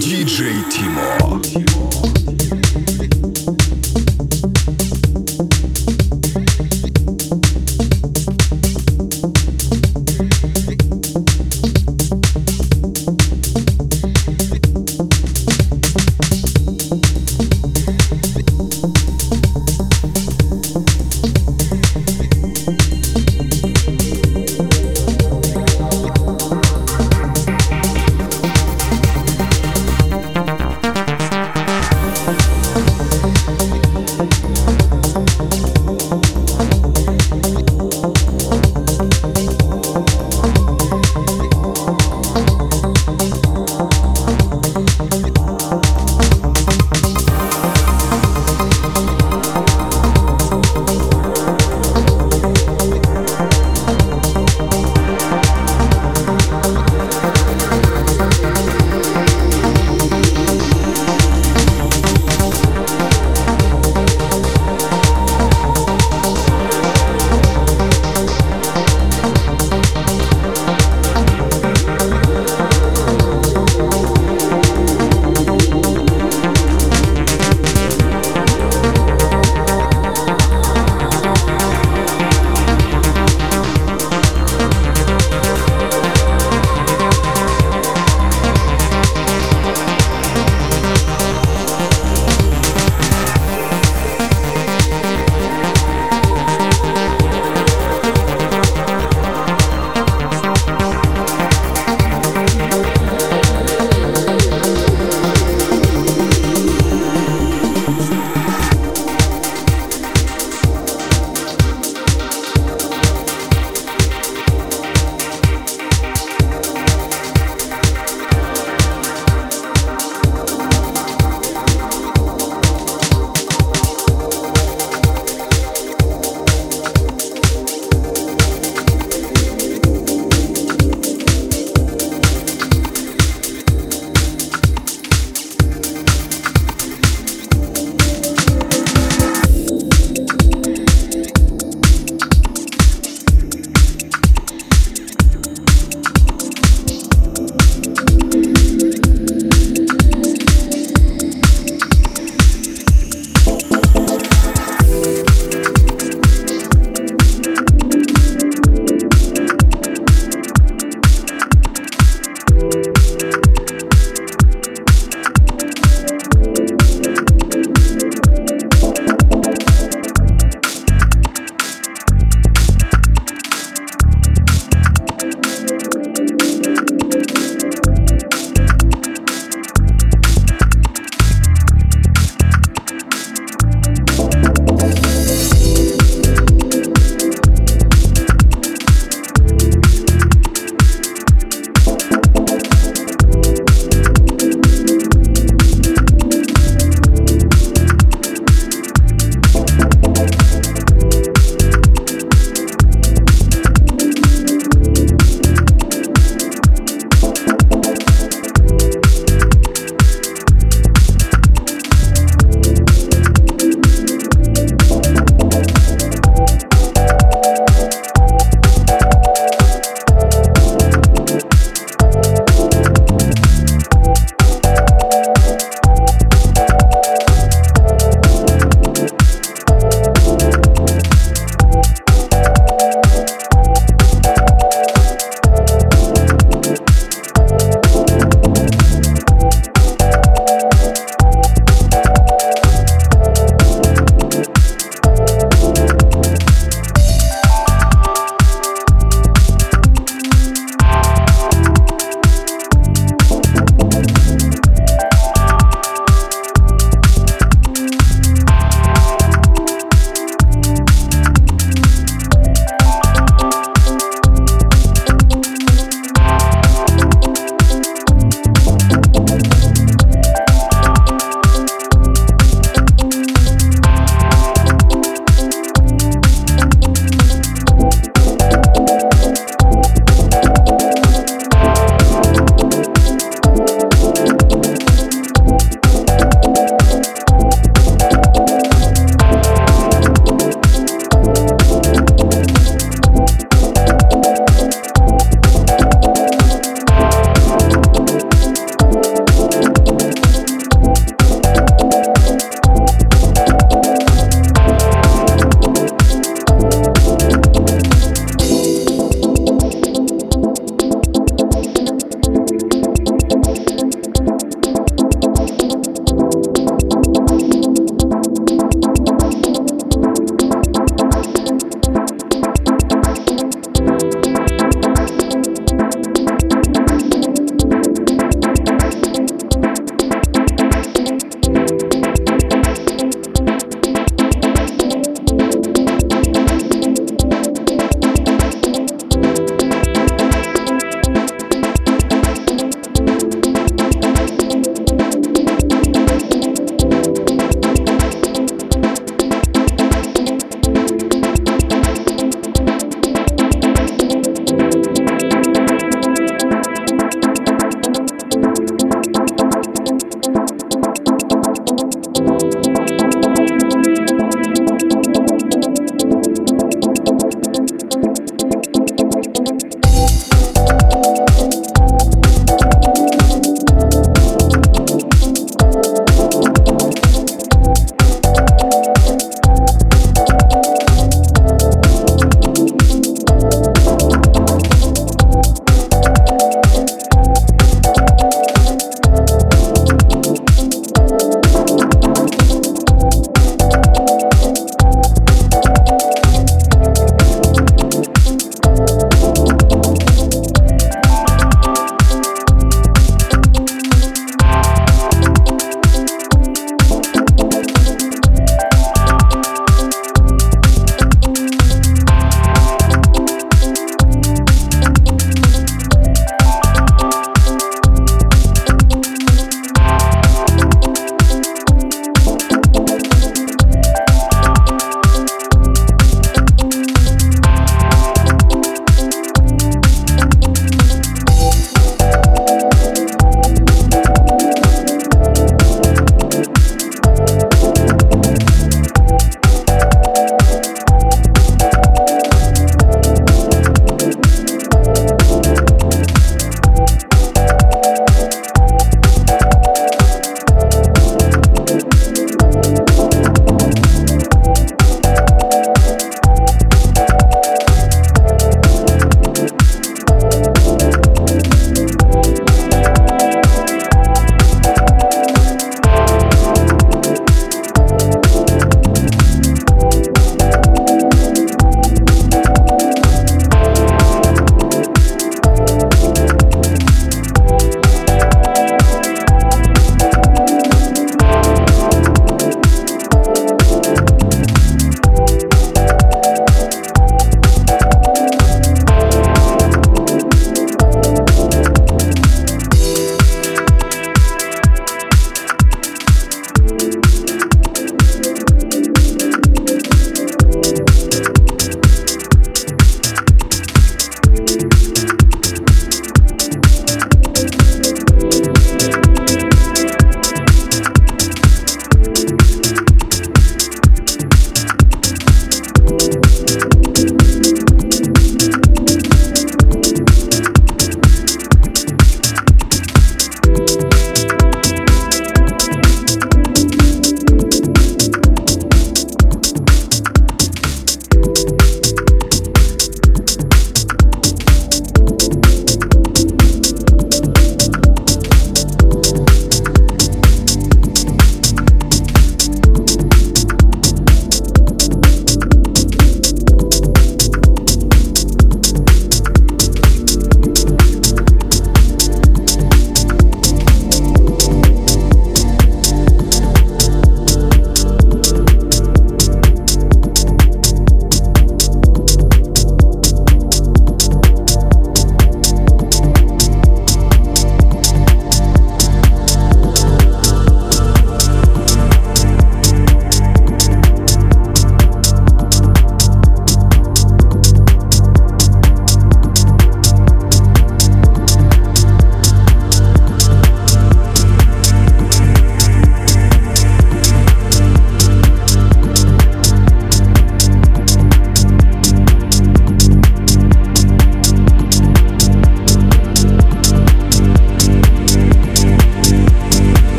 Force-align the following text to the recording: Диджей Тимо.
Диджей 0.00 0.54
Тимо. 0.70 2.39